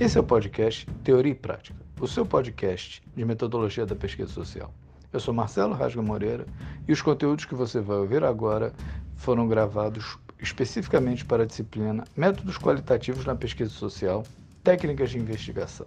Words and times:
Esse 0.00 0.16
é 0.16 0.20
o 0.22 0.24
podcast 0.24 0.86
Teoria 1.04 1.32
e 1.32 1.34
Prática, 1.34 1.76
o 2.00 2.08
seu 2.08 2.24
podcast 2.24 3.02
de 3.14 3.22
metodologia 3.22 3.84
da 3.84 3.94
pesquisa 3.94 4.32
social. 4.32 4.72
Eu 5.12 5.20
sou 5.20 5.34
Marcelo 5.34 5.74
Rasga 5.74 6.00
Moreira 6.00 6.46
e 6.88 6.92
os 6.92 7.02
conteúdos 7.02 7.44
que 7.44 7.54
você 7.54 7.82
vai 7.82 7.98
ouvir 7.98 8.24
agora 8.24 8.72
foram 9.14 9.46
gravados 9.46 10.16
especificamente 10.38 11.22
para 11.22 11.42
a 11.42 11.46
disciplina 11.46 12.04
Métodos 12.16 12.56
Qualitativos 12.56 13.26
na 13.26 13.34
Pesquisa 13.34 13.68
Social, 13.68 14.24
Técnicas 14.64 15.10
de 15.10 15.18
Investigação, 15.18 15.86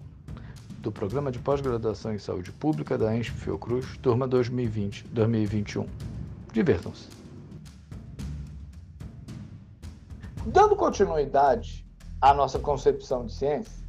do 0.78 0.92
Programa 0.92 1.32
de 1.32 1.40
Pós-Graduação 1.40 2.14
em 2.14 2.20
Saúde 2.20 2.52
Pública 2.52 2.96
da 3.00 3.18
ENSP 3.18 3.36
Fiocruz, 3.36 3.98
turma 3.98 4.30
2020-2021. 4.30 5.88
Divirtam-se. 6.54 7.10
Dando 10.46 10.76
continuidade 10.76 11.84
à 12.22 12.32
nossa 12.32 12.60
concepção 12.60 13.26
de 13.26 13.34
ciência, 13.34 13.83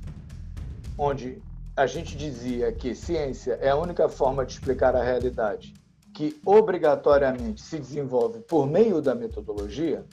onde 0.97 1.43
a 1.77 1.87
gente 1.87 2.17
dizia 2.17 2.73
que 2.73 2.95
ciência 2.95 3.59
é 3.61 3.71
a 3.71 3.77
única 3.77 4.09
forma 4.09 4.45
de 4.45 4.53
explicar 4.53 4.95
a 4.95 5.03
realidade 5.03 5.75
que 6.15 6.41
obrigatoriamente 6.47 7.61
se 7.61 7.79
desenvolve 7.79 8.39
por 8.41 8.67
meio 8.67 9.03
da 9.03 9.15
metodologia, 9.15 10.05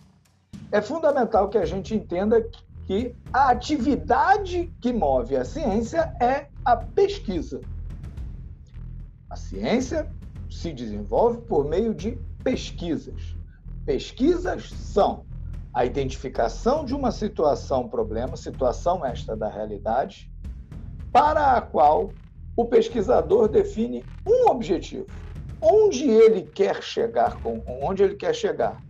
é 0.71 0.81
fundamental 0.81 1.47
que 1.47 1.59
a 1.59 1.65
gente 1.65 1.93
entenda 1.93 2.43
que 2.87 3.15
a 3.31 3.51
atividade 3.51 4.73
que 4.81 4.91
move 4.91 5.35
a 5.35 5.45
ciência 5.45 6.15
é 6.19 6.47
a 6.65 6.75
pesquisa. 6.75 7.61
A 9.29 9.35
ciência 9.35 10.11
se 10.49 10.73
desenvolve 10.73 11.41
por 11.41 11.65
meio 11.65 11.93
de 11.93 12.17
pesquisas. 12.43 13.35
Pesquisas 13.85 14.69
são 14.69 15.25
a 15.73 15.85
identificação 15.85 16.83
de 16.83 16.95
uma 16.95 17.11
situação 17.11 17.87
problema, 17.87 18.35
situação 18.35 19.05
esta 19.05 19.37
da 19.37 19.47
realidade, 19.47 20.30
para 21.11 21.57
a 21.57 21.61
qual 21.61 22.13
o 22.55 22.65
pesquisador 22.65 23.47
define 23.47 24.05
um 24.25 24.49
objetivo. 24.49 25.07
Onde 25.61 26.09
ele 26.09 26.43
quer 26.43 26.81
chegar 26.81 27.39
com 27.41 27.61
onde 27.81 28.03
ele 28.03 28.15
quer 28.15 28.33
chegar. 28.33 28.81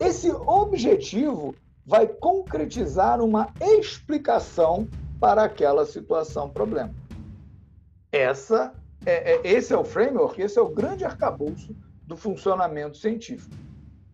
Esse 0.00 0.30
objetivo 0.30 1.54
vai 1.86 2.06
concretizar 2.06 3.20
uma 3.20 3.48
explicação 3.60 4.88
para 5.20 5.44
aquela 5.44 5.84
situação 5.86 6.48
problema. 6.48 6.94
Essa 8.10 8.72
é, 9.06 9.34
é, 9.34 9.40
esse 9.44 9.72
é 9.72 9.76
o 9.76 9.84
framework, 9.84 10.40
esse 10.40 10.58
é 10.58 10.62
o 10.62 10.68
grande 10.68 11.04
arcabouço 11.04 11.74
do 12.06 12.16
funcionamento 12.16 12.96
científico, 12.96 13.54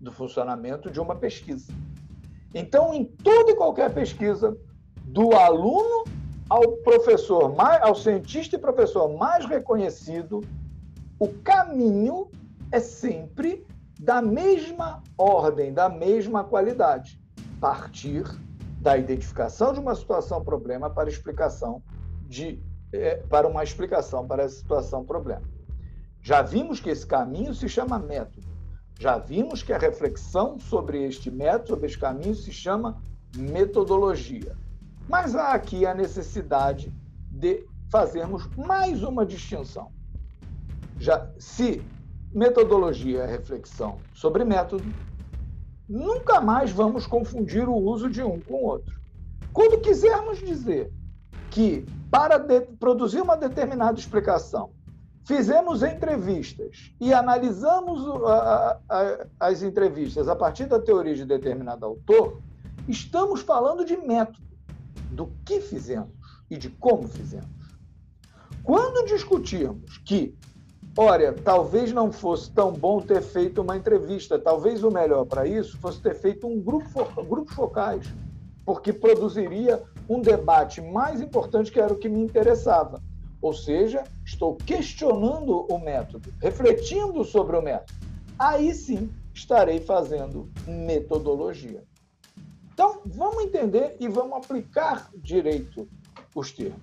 do 0.01 0.13
funcionamento 0.13 0.91
de 0.91 1.01
uma 1.01 1.15
pesquisa. 1.15 1.73
Então, 2.55 2.95
em 2.95 3.05
toda 3.05 3.51
e 3.51 3.57
qualquer 3.57 3.93
pesquisa, 3.93 4.57
do 5.05 5.33
aluno 5.35 6.05
ao 6.49 6.73
professor, 6.79 7.55
mais, 7.55 7.83
ao 7.83 7.95
cientista 7.95 8.57
e 8.57 8.59
professor 8.59 9.17
mais 9.17 9.47
reconhecido, 9.47 10.41
o 11.19 11.29
caminho 11.29 12.29
é 12.71 12.81
sempre 12.81 13.67
da 13.99 14.21
mesma 14.21 15.03
ordem, 15.17 15.73
da 15.73 15.89
mesma 15.89 16.45
qualidade. 16.45 17.21
Partir 17.61 18.25
da 18.81 18.99
identificação 18.99 19.73
de 19.73 19.81
uma 19.81 19.95
situação 19.95 20.45
problema 20.45 20.91
para 20.91 21.09
explicação 21.09 21.83
de 22.29 22.63
é, 22.93 23.17
para 23.29 23.49
uma 23.49 23.65
explicação 23.65 24.27
para 24.27 24.45
essa 24.45 24.57
situação 24.57 25.05
problema. 25.05 25.43
Já 26.23 26.43
vimos 26.43 26.79
que 26.81 26.91
esse 26.91 27.07
caminho 27.07 27.53
se 27.55 27.69
chama 27.69 27.99
método. 27.99 28.47
Já 28.99 29.19
vimos 29.19 29.63
que 29.63 29.73
a 29.73 29.79
reflexão 29.79 30.59
sobre 30.61 31.05
este 31.05 31.31
método, 31.31 31.71
sobre 31.71 31.87
este 31.87 31.99
caminho, 31.99 32.35
se 32.35 32.53
chama 32.53 33.03
metodologia. 33.37 34.57
Mas 35.09 35.35
há 35.35 35.53
aqui 35.53 35.85
a 35.85 35.95
necessidade 35.95 36.93
de 37.31 37.67
fazermos 37.91 38.49
mais 38.57 39.03
uma 39.03 39.27
distinção. 39.27 39.93
Já 40.99 41.29
se 41.39 41.83
metodologia 42.33 43.23
é 43.23 43.27
reflexão 43.27 43.99
sobre 44.13 44.45
método, 44.45 44.85
nunca 45.89 46.41
mais 46.41 46.73
vamos 46.73 47.07
confundir 47.07 47.69
o 47.69 47.77
uso 47.77 48.11
de 48.11 48.23
um 48.23 48.41
com 48.41 48.55
o 48.55 48.65
outro. 48.65 49.01
Quando 49.53 49.81
quisermos 49.81 50.39
dizer 50.39 50.93
que 51.51 51.87
para 52.11 52.41
produzir 52.81 53.21
uma 53.21 53.37
determinada 53.37 53.99
explicação, 53.99 54.71
fizemos 55.25 55.83
entrevistas 55.83 56.93
e 57.01 57.13
analisamos 57.13 58.03
a, 58.27 58.81
a, 58.89 59.27
as 59.41 59.63
entrevistas 59.63 60.29
a 60.29 60.35
partir 60.35 60.67
da 60.67 60.81
teoria 60.81 61.15
de 61.15 61.25
determinado 61.25 61.85
autor, 61.85 62.41
estamos 62.89 63.41
falando 63.41 63.85
de 63.85 63.97
método 63.97 64.54
do 65.11 65.31
que 65.45 65.61
fizemos 65.61 66.13
e 66.51 66.57
de 66.57 66.69
como 66.69 67.09
fizemos. 67.09 67.49
Quando 68.63 69.07
discutirmos 69.07 69.99
que, 69.99 70.35
olha, 70.97 71.33
talvez 71.33 71.93
não 71.93 72.11
fosse 72.11 72.51
tão 72.51 72.73
bom 72.73 73.01
ter 73.01 73.21
feito 73.21 73.61
uma 73.61 73.77
entrevista, 73.77 74.39
talvez 74.39 74.83
o 74.83 74.91
melhor 74.91 75.27
para 75.27 75.47
isso 75.47 75.79
fosse 75.79 76.01
ter 76.01 76.15
feito 76.15 76.47
um 76.47 76.61
grupo, 76.61 77.05
grupos 77.25 77.55
focais, 77.55 78.07
porque 78.65 78.93
produziria 78.93 79.83
um 80.09 80.21
debate 80.21 80.81
mais 80.81 81.21
importante 81.21 81.71
que 81.71 81.81
era 81.81 81.93
o 81.93 81.99
que 81.99 82.09
me 82.09 82.21
interessava. 82.21 83.03
Ou 83.41 83.53
seja, 83.53 84.05
estou 84.25 84.57
questionando 84.57 85.67
o 85.71 85.79
método, 85.79 86.33
refletindo 86.41 87.23
sobre 87.25 87.57
o 87.57 87.63
método. 87.63 87.93
Aí 88.39 88.73
sim 88.75 89.11
estarei 89.35 89.81
fazendo 89.81 90.51
metodologia. 90.67 91.83
Então, 92.75 93.01
vamos 93.07 93.45
entender 93.45 93.97
e 94.01 94.09
vamos 94.09 94.37
aplicar 94.37 95.09
direito 95.15 95.89
os 96.35 96.51
termos. 96.51 96.83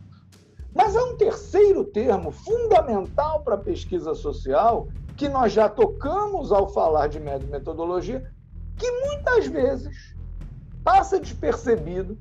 Mas 0.73 0.95
há 0.95 1.03
um 1.03 1.17
terceiro 1.17 1.83
termo 1.83 2.31
fundamental 2.31 3.43
para 3.43 3.55
a 3.55 3.57
pesquisa 3.57 4.15
social, 4.15 4.87
que 5.17 5.27
nós 5.27 5.51
já 5.51 5.67
tocamos 5.67 6.53
ao 6.53 6.69
falar 6.69 7.07
de 7.07 7.19
metodologia, 7.19 8.31
que 8.77 8.89
muitas 9.05 9.47
vezes 9.47 10.15
passa 10.81 11.19
despercebido, 11.19 12.17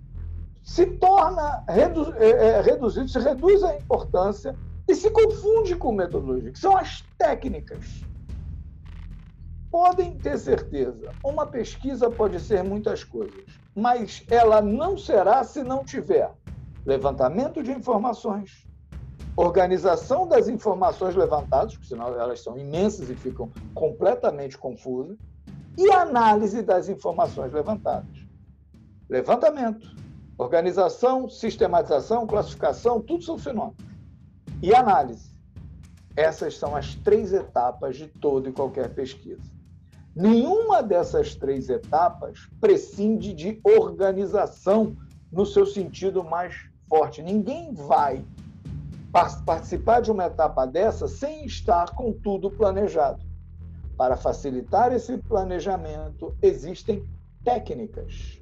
se 0.65 0.85
torna 0.87 1.65
redu 1.69 2.13
é, 2.17 2.29
é, 2.29 2.61
reduzido, 2.61 3.09
se 3.09 3.21
reduz 3.21 3.63
a 3.63 3.77
importância 3.77 4.57
e 4.89 4.97
se 4.97 5.11
confunde 5.11 5.77
com 5.77 5.93
metodologia, 5.93 6.51
que 6.51 6.59
são 6.59 6.77
as 6.77 7.03
técnicas 7.17 8.05
podem 9.71 10.17
ter 10.19 10.39
certeza, 10.39 11.13
uma 11.25 11.47
pesquisa 11.47 12.11
pode 12.11 12.41
ser 12.41 12.65
muitas 12.65 13.05
coisas, 13.05 13.45
mas 13.75 14.25
ela 14.29 14.61
não 14.61 14.99
será 14.99 15.45
se 15.45 15.63
não 15.63 15.85
tiver 15.85 16.31
levantamento 16.85 17.63
de 17.63 17.71
informações, 17.71 18.67
organização 19.37 20.27
das 20.27 20.49
informações 20.49 21.15
levantadas, 21.15 21.75
porque 21.75 21.89
senão 21.89 22.09
elas 22.19 22.43
são 22.43 22.59
imensas 22.59 23.09
e 23.09 23.15
ficam 23.15 23.51
completamente 23.75 24.59
confusas, 24.59 25.17
e 25.79 25.91
análise 25.93 26.63
das 26.63 26.89
informações 26.89 27.53
levantadas. 27.53 28.27
Levantamento, 29.09 29.89
organização, 30.37 31.29
sistematização, 31.29 32.27
classificação, 32.27 33.01
tudo 33.01 33.23
são 33.23 33.39
sinônimos. 33.39 33.77
E 34.63 34.75
análise. 34.75 35.31
Essas 36.17 36.59
são 36.59 36.77
as 36.77 36.95
três 36.97 37.33
etapas 37.33 37.97
de 37.97 38.09
toda 38.09 38.49
e 38.49 38.53
qualquer 38.53 38.93
pesquisa. 38.95 39.50
Nenhuma 40.15 40.83
dessas 40.83 41.35
três 41.35 41.69
etapas 41.69 42.49
prescinde 42.61 43.33
de 43.33 43.61
organização 43.65 44.97
no 45.31 45.47
seu 45.47 45.65
sentido 45.65 46.25
mais 46.25 46.55
forte. 46.89 47.23
Ninguém 47.23 47.73
vai 47.73 48.25
participar 49.45 50.01
de 50.01 50.11
uma 50.11 50.27
etapa 50.27 50.67
dessa 50.67 51.07
sem 51.07 51.45
estar 51.45 51.95
com 51.95 52.13
tudo 52.13 52.51
planejado. 52.51 53.25
Para 53.97 54.17
facilitar 54.17 54.93
esse 54.93 55.19
planejamento, 55.19 56.35
existem 56.43 57.05
técnicas. 57.45 58.41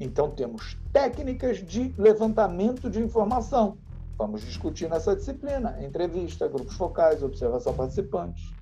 Então, 0.00 0.30
temos 0.30 0.78
técnicas 0.92 1.58
de 1.58 1.94
levantamento 1.98 2.88
de 2.88 3.00
informação. 3.00 3.78
Vamos 4.16 4.40
discutir 4.42 4.88
nessa 4.88 5.14
disciplina: 5.14 5.76
entrevista, 5.84 6.48
grupos 6.48 6.76
focais, 6.76 7.22
observação 7.22 7.74
participantes. 7.74 8.57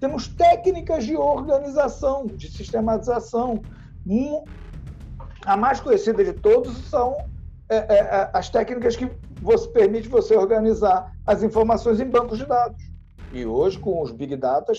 Temos 0.00 0.28
técnicas 0.28 1.04
de 1.04 1.16
organização, 1.16 2.26
de 2.26 2.50
sistematização. 2.50 3.62
A 5.44 5.56
mais 5.56 5.80
conhecida 5.80 6.24
de 6.24 6.32
todos 6.32 6.76
são 6.88 7.16
é, 7.68 7.76
é, 7.76 7.98
é, 7.98 8.30
as 8.32 8.48
técnicas 8.48 8.94
que 8.94 9.10
você, 9.40 9.68
permite 9.68 10.08
você 10.08 10.36
organizar 10.36 11.12
as 11.26 11.42
informações 11.42 11.98
em 11.98 12.08
bancos 12.08 12.38
de 12.38 12.46
dados. 12.46 12.80
E 13.32 13.44
hoje, 13.44 13.78
com 13.78 14.00
os 14.02 14.12
Big 14.12 14.36
Data, 14.36 14.72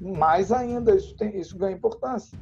mais 0.00 0.52
ainda 0.52 0.94
isso, 0.94 1.16
tem, 1.16 1.38
isso 1.38 1.56
ganha 1.56 1.74
importância. 1.74 2.38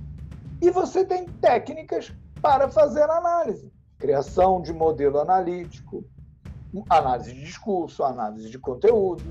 E 0.61 0.71
você 0.71 1.05
tem 1.05 1.27
técnicas 1.27 2.13
para 2.41 2.69
fazer 2.69 3.09
análise. 3.09 3.73
Criação 3.99 4.61
de 4.61 4.73
modelo 4.73 5.21
analítico, 5.21 6.05
análise 6.89 7.33
de 7.33 7.45
discurso, 7.45 8.03
análise 8.03 8.51
de 8.51 8.59
conteúdo, 8.59 9.23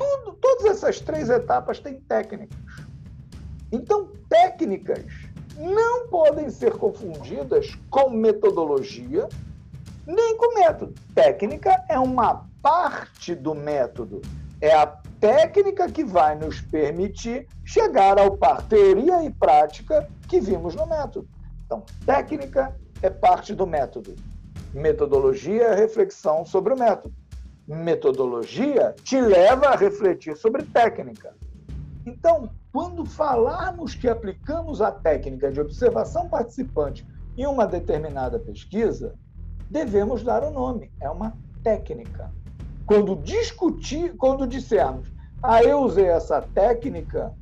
tudo, 0.00 0.32
todas 0.40 0.64
essas 0.64 0.98
três 0.98 1.28
etapas 1.28 1.78
têm 1.78 2.00
técnicas. 2.00 2.58
Então, 3.70 4.08
técnicas 4.28 5.04
não 5.58 6.08
podem 6.08 6.48
ser 6.48 6.72
confundidas 6.72 7.78
com 7.90 8.08
metodologia, 8.08 9.28
nem 10.06 10.36
com 10.38 10.54
método. 10.54 10.94
Técnica 11.14 11.84
é 11.88 11.98
uma 11.98 12.48
parte 12.62 13.34
do 13.34 13.54
método. 13.54 14.22
É 14.60 14.74
a 14.74 14.86
técnica 15.20 15.90
que 15.90 16.02
vai 16.02 16.34
nos 16.34 16.60
permitir 16.62 17.46
chegar 17.64 18.18
ao 18.18 18.36
par 18.36 18.62
teoria 18.62 19.22
e 19.22 19.30
prática 19.30 20.08
que 20.28 20.40
vimos 20.40 20.74
no 20.74 20.86
método. 20.86 21.28
Então, 21.66 21.84
técnica 22.06 22.74
é 23.02 23.10
parte 23.10 23.54
do 23.54 23.66
método. 23.66 24.16
Metodologia 24.72 25.64
é 25.64 25.74
reflexão 25.74 26.44
sobre 26.44 26.72
o 26.72 26.78
método. 26.78 27.14
Metodologia 27.70 28.94
te 29.04 29.20
leva 29.20 29.68
a 29.68 29.76
refletir 29.76 30.36
sobre 30.36 30.64
técnica. 30.64 31.34
Então, 32.04 32.50
quando 32.72 33.04
falarmos 33.06 33.94
que 33.94 34.08
aplicamos 34.08 34.82
a 34.82 34.90
técnica 34.90 35.52
de 35.52 35.60
observação 35.60 36.28
participante 36.28 37.06
em 37.38 37.46
uma 37.46 37.68
determinada 37.68 38.40
pesquisa, 38.40 39.14
devemos 39.70 40.24
dar 40.24 40.42
o 40.42 40.50
nome. 40.50 40.90
É 41.00 41.08
uma 41.08 41.32
técnica. 41.62 42.32
Quando 42.84 43.14
discutir, 43.14 44.16
quando 44.16 44.48
dissermos, 44.48 45.08
ah, 45.40 45.62
eu 45.62 45.78
usei 45.78 46.06
essa 46.06 46.42
técnica 46.42 47.32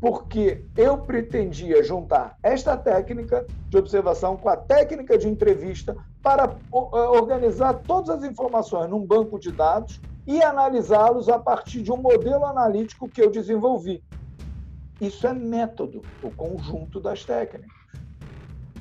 porque 0.00 0.64
eu 0.76 0.98
pretendia 0.98 1.82
juntar 1.82 2.36
esta 2.42 2.76
técnica 2.76 3.46
de 3.68 3.76
observação 3.76 4.36
com 4.36 4.48
a 4.48 4.56
técnica 4.56 5.16
de 5.16 5.28
entrevista 5.28 5.96
para 6.22 6.54
organizar 6.70 7.74
todas 7.74 8.10
as 8.10 8.24
informações 8.24 8.90
num 8.90 9.04
banco 9.04 9.38
de 9.38 9.50
dados 9.50 10.00
e 10.26 10.42
analisá-los 10.42 11.28
a 11.28 11.38
partir 11.38 11.82
de 11.82 11.92
um 11.92 11.96
modelo 11.96 12.44
analítico 12.44 13.08
que 13.08 13.22
eu 13.22 13.30
desenvolvi. 13.30 14.02
Isso 15.00 15.26
é 15.26 15.32
método, 15.32 16.02
o 16.22 16.30
conjunto 16.30 17.00
das 17.00 17.24
técnicas. 17.24 17.70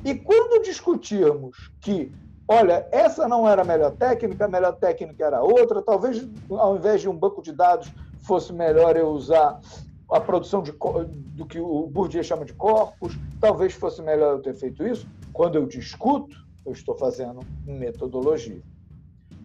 E 0.03 0.15
quando 0.15 0.63
discutirmos 0.63 1.71
que, 1.81 2.11
olha, 2.47 2.87
essa 2.91 3.27
não 3.27 3.47
era 3.47 3.61
a 3.61 3.65
melhor 3.65 3.91
técnica, 3.91 4.45
a 4.45 4.47
melhor 4.47 4.73
técnica 4.73 5.25
era 5.25 5.41
outra, 5.41 5.81
talvez 5.81 6.27
ao 6.49 6.77
invés 6.77 7.01
de 7.01 7.09
um 7.09 7.17
banco 7.17 7.41
de 7.41 7.51
dados 7.51 7.91
fosse 8.21 8.51
melhor 8.51 8.97
eu 8.97 9.09
usar 9.09 9.59
a 10.09 10.19
produção 10.19 10.61
de, 10.61 10.71
do 10.71 11.45
que 11.45 11.59
o 11.59 11.87
Bourdieu 11.87 12.23
chama 12.23 12.45
de 12.45 12.53
corpos, 12.53 13.17
talvez 13.39 13.73
fosse 13.73 14.01
melhor 14.01 14.33
eu 14.33 14.41
ter 14.41 14.53
feito 14.53 14.85
isso. 14.85 15.07
Quando 15.33 15.55
eu 15.55 15.65
discuto, 15.65 16.35
eu 16.65 16.71
estou 16.71 16.95
fazendo 16.95 17.39
metodologia. 17.65 18.61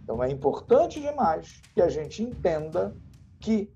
Então 0.03 0.23
é 0.23 0.31
importante 0.31 1.01
demais 1.01 1.61
que 1.75 1.81
a 1.81 1.89
gente 1.89 2.23
entenda 2.23 2.95
que 3.39 3.73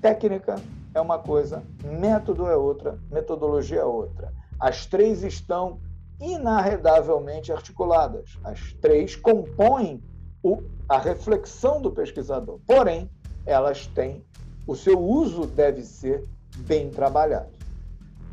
técnica 0.00 0.56
é 0.94 1.00
uma 1.00 1.18
coisa, 1.18 1.62
método 1.84 2.46
é 2.46 2.56
outra, 2.56 2.98
metodologia 3.10 3.80
é 3.80 3.84
outra. 3.84 4.32
As 4.58 4.86
três 4.86 5.22
estão 5.22 5.80
inarredavelmente 6.20 7.52
articuladas. 7.52 8.38
As 8.42 8.72
três 8.80 9.14
compõem 9.14 10.02
o, 10.42 10.62
a 10.88 10.98
reflexão 10.98 11.80
do 11.80 11.90
pesquisador. 11.90 12.58
Porém, 12.66 13.10
elas 13.44 13.86
têm 13.88 14.24
o 14.66 14.74
seu 14.74 14.98
uso 14.98 15.46
deve 15.46 15.82
ser 15.82 16.24
bem 16.58 16.90
trabalhado. 16.90 17.50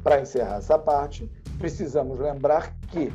Para 0.04 0.22
encerrar 0.22 0.58
essa 0.58 0.78
parte, 0.78 1.30
precisamos 1.58 2.20
lembrar 2.20 2.76
que, 2.90 3.12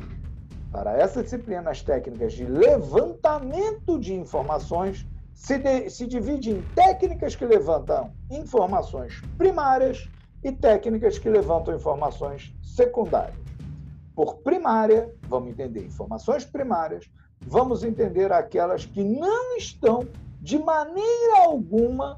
para 0.71 0.97
essa 0.97 1.21
disciplina, 1.21 1.69
as 1.69 1.81
técnicas 1.81 2.33
de 2.33 2.45
levantamento 2.45 3.99
de 3.99 4.13
informações 4.13 5.05
se, 5.33 5.57
de, 5.57 5.89
se 5.89 6.07
divide 6.07 6.51
em 6.51 6.61
técnicas 6.75 7.35
que 7.35 7.45
levantam 7.45 8.11
informações 8.29 9.21
primárias 9.37 10.09
e 10.43 10.51
técnicas 10.51 11.17
que 11.17 11.29
levantam 11.29 11.75
informações 11.75 12.53
secundárias. 12.61 13.37
Por 14.15 14.37
primária, 14.37 15.13
vamos 15.27 15.51
entender 15.51 15.85
informações 15.85 16.43
primárias, 16.43 17.09
vamos 17.41 17.83
entender 17.83 18.31
aquelas 18.31 18.85
que 18.85 19.03
não 19.03 19.55
estão 19.55 20.07
de 20.41 20.57
maneira 20.57 21.43
alguma 21.45 22.17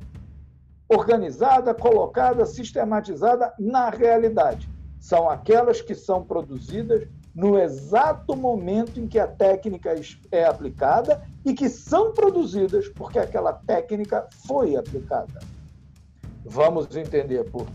organizada, 0.91 1.73
colocada, 1.73 2.45
sistematizada 2.45 3.53
na 3.57 3.89
realidade. 3.89 4.69
São 4.99 5.29
aquelas 5.29 5.81
que 5.81 5.95
são 5.95 6.23
produzidas 6.23 7.07
no 7.33 7.57
exato 7.57 8.35
momento 8.35 8.99
em 8.99 9.07
que 9.07 9.17
a 9.17 9.25
técnica 9.25 9.95
é 10.31 10.43
aplicada 10.43 11.23
e 11.45 11.53
que 11.53 11.69
são 11.69 12.11
produzidas 12.11 12.89
porque 12.89 13.17
aquela 13.17 13.53
técnica 13.53 14.27
foi 14.45 14.75
aplicada. 14.75 15.39
Vamos 16.43 16.93
entender 16.95 17.49
por 17.49 17.67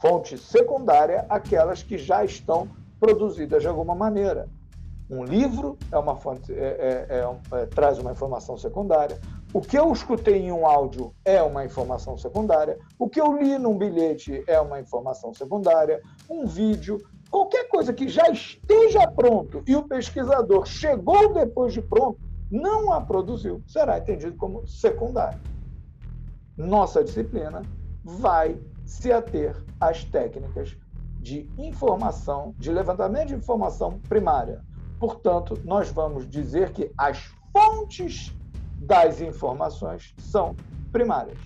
fonte 0.00 0.36
secundária 0.36 1.24
aquelas 1.28 1.82
que 1.82 1.96
já 1.96 2.24
estão 2.24 2.68
produzidas 2.98 3.62
de 3.62 3.68
alguma 3.68 3.94
maneira. 3.94 4.48
Um 5.08 5.24
livro 5.24 5.78
é 5.90 5.96
uma 5.96 6.16
fonte, 6.16 6.52
é, 6.52 6.56
é, 6.56 7.56
é, 7.56 7.60
é 7.62 7.66
traz 7.66 7.98
uma 7.98 8.12
informação 8.12 8.58
secundária. 8.58 9.18
O 9.52 9.62
que 9.62 9.78
eu 9.78 9.90
escutei 9.90 10.42
em 10.42 10.52
um 10.52 10.66
áudio 10.66 11.14
é 11.24 11.42
uma 11.42 11.64
informação 11.64 12.18
secundária. 12.18 12.78
O 12.98 13.08
que 13.08 13.18
eu 13.18 13.34
li 13.34 13.56
num 13.56 13.78
bilhete 13.78 14.44
é 14.46 14.60
uma 14.60 14.78
informação 14.78 15.32
secundária. 15.32 16.02
Um 16.28 16.46
vídeo, 16.46 17.02
qualquer 17.30 17.66
coisa 17.68 17.94
que 17.94 18.08
já 18.08 18.28
esteja 18.28 19.10
pronto 19.10 19.62
e 19.66 19.74
o 19.74 19.88
pesquisador 19.88 20.66
chegou 20.66 21.32
depois 21.32 21.72
de 21.72 21.80
pronto, 21.80 22.20
não 22.50 22.92
a 22.92 23.00
produziu, 23.00 23.62
será 23.66 23.98
entendido 23.98 24.36
como 24.36 24.66
secundário. 24.66 25.40
Nossa 26.54 27.02
disciplina 27.02 27.62
vai 28.04 28.60
se 28.84 29.10
ater 29.10 29.56
às 29.80 30.04
técnicas 30.04 30.76
de 31.20 31.48
informação, 31.56 32.54
de 32.58 32.70
levantamento 32.70 33.28
de 33.28 33.34
informação 33.34 33.98
primária. 34.08 34.62
Portanto, 35.00 35.58
nós 35.64 35.90
vamos 35.90 36.28
dizer 36.28 36.72
que 36.72 36.92
as 36.98 37.32
fontes 37.50 38.36
das 38.78 39.20
informações 39.20 40.14
são 40.18 40.54
primárias. 40.92 41.38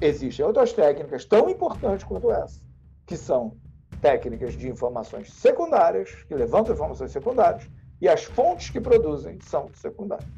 Existem 0.00 0.44
outras 0.44 0.72
técnicas 0.72 1.24
tão 1.24 1.50
importantes 1.50 2.04
quanto 2.04 2.30
essa, 2.30 2.60
que 3.04 3.16
são 3.16 3.56
técnicas 4.00 4.54
de 4.54 4.68
informações 4.68 5.32
secundárias, 5.32 6.10
que 6.28 6.34
levantam 6.34 6.74
informações 6.74 7.10
secundárias, 7.10 7.68
e 8.00 8.08
as 8.08 8.24
fontes 8.24 8.70
que 8.70 8.80
produzem 8.80 9.38
são 9.40 9.68
secundárias. 9.74 10.30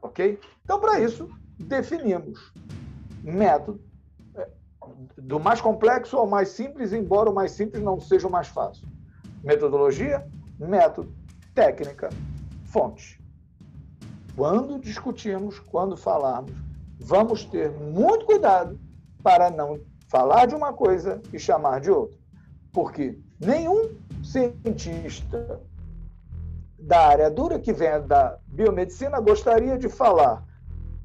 Ok? 0.00 0.38
Então, 0.62 0.78
para 0.78 1.00
isso, 1.00 1.28
definimos 1.58 2.52
método 3.24 3.80
é, 4.36 4.48
do 5.16 5.40
mais 5.40 5.60
complexo 5.60 6.16
ao 6.16 6.26
mais 6.26 6.50
simples, 6.50 6.92
embora 6.92 7.28
o 7.28 7.34
mais 7.34 7.50
simples 7.50 7.82
não 7.82 7.98
seja 7.98 8.28
o 8.28 8.30
mais 8.30 8.46
fácil. 8.46 8.86
Metodologia, 9.42 10.24
método, 10.56 11.12
técnica, 11.52 12.10
fonte 12.66 13.18
quando 14.38 14.78
discutirmos, 14.78 15.58
quando 15.58 15.96
falarmos, 15.96 16.52
vamos 17.00 17.44
ter 17.44 17.72
muito 17.72 18.24
cuidado 18.24 18.78
para 19.20 19.50
não 19.50 19.80
falar 20.06 20.46
de 20.46 20.54
uma 20.54 20.72
coisa 20.72 21.20
e 21.32 21.40
chamar 21.40 21.80
de 21.80 21.90
outra. 21.90 22.16
Porque 22.72 23.18
nenhum 23.40 23.96
cientista 24.22 25.60
da 26.78 27.08
área 27.08 27.28
dura 27.28 27.58
que 27.58 27.72
vem 27.72 28.00
da 28.06 28.38
biomedicina 28.46 29.18
gostaria 29.18 29.76
de 29.76 29.88
falar 29.88 30.46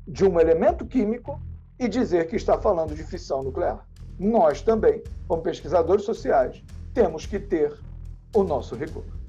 de 0.08 0.24
um 0.24 0.40
elemento 0.40 0.86
químico 0.86 1.42
e 1.80 1.88
dizer 1.88 2.28
que 2.28 2.36
está 2.36 2.62
falando 2.62 2.94
de 2.94 3.04
fissão 3.04 3.42
nuclear. 3.42 3.84
Nós 4.20 4.62
também, 4.62 5.02
como 5.28 5.42
pesquisadores 5.42 6.06
sociais, 6.06 6.64
temos 6.94 7.26
que 7.26 7.40
ter 7.40 7.76
o 8.36 8.44
nosso 8.44 8.76
rigor. 8.76 9.23